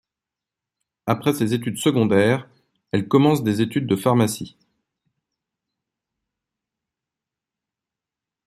Après 1.05 1.31
ses 1.31 1.53
études 1.53 1.77
secondaires, 1.77 2.49
elle 2.91 3.07
commence 3.07 3.43
des 3.43 3.61
études 3.61 3.85
de 3.85 3.95
pharmacie. 3.95 4.57